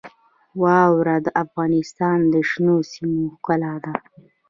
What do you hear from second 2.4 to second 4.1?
شنو سیمو ښکلا ده.